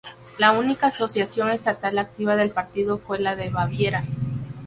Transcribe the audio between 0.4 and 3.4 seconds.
única asociación estatal activa del partido fue la